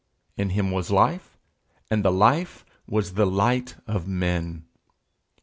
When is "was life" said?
0.71-1.37